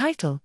[0.00, 0.40] Title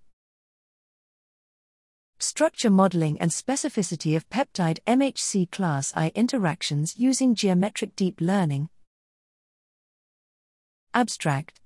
[2.18, 8.68] Structure Modeling and Specificity of Peptide MHC Class I Interactions Using Geometric Deep Learning.
[10.92, 11.62] Abstract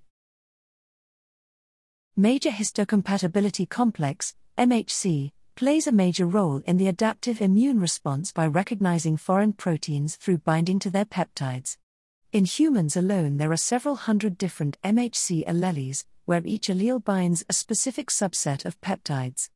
[2.16, 9.16] Major Histocompatibility Complex, MHC, plays a major role in the adaptive immune response by recognizing
[9.16, 11.76] foreign proteins through binding to their peptides.
[12.32, 17.52] In humans alone, there are several hundred different MHC alleles, where each allele binds a
[17.52, 19.50] specific subset of peptides.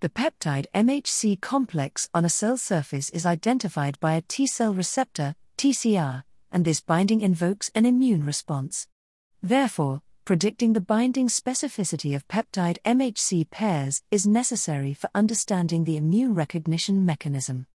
[0.00, 5.34] The peptide MHC complex on a cell surface is identified by a T cell receptor,
[5.56, 6.22] TCR,
[6.52, 8.86] and this binding invokes an immune response.
[9.42, 16.34] Therefore, predicting the binding specificity of peptide MHC pairs is necessary for understanding the immune
[16.34, 17.66] recognition mechanism.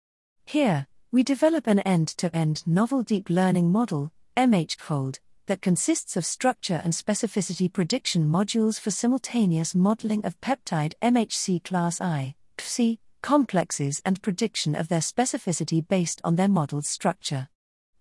[0.46, 6.26] Here, we develop an end to end novel deep learning model, MHCFold, that consists of
[6.26, 14.02] structure and specificity prediction modules for simultaneous modeling of peptide MHC class I, PSI, complexes
[14.06, 17.48] and prediction of their specificity based on their modeled structure.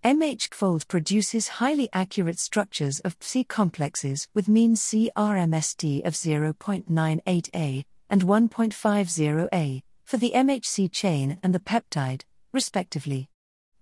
[0.04, 9.82] MHCFold produces highly accurate structures of PSI complexes with mean CRMSD of 0.98A and 1.50A
[10.04, 13.28] for the MHC chain and the peptide, respectively.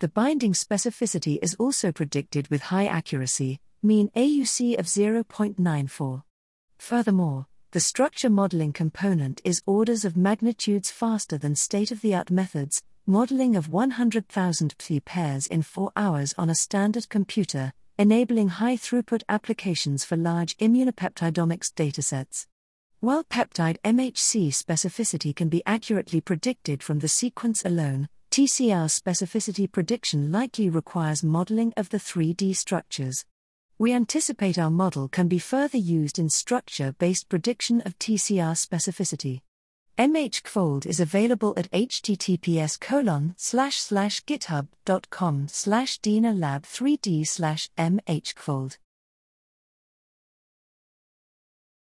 [0.00, 6.22] The binding specificity is also predicted with high accuracy, mean AUC of 0.94.
[6.78, 12.30] Furthermore, the structure modeling component is orders of magnitudes faster than state of the art
[12.30, 18.78] methods, modeling of 100,000 phi pairs in 4 hours on a standard computer, enabling high
[18.78, 22.46] throughput applications for large immunopeptidomics datasets.
[23.00, 30.30] While peptide MHC specificity can be accurately predicted from the sequence alone, TCR specificity prediction
[30.30, 33.24] likely requires modeling of the 3D structures.
[33.76, 39.40] We anticipate our model can be further used in structure based prediction of TCR specificity.
[39.98, 42.78] MHCFold is available at https
[44.24, 48.78] github.com slash lab 3d slash mhcfold.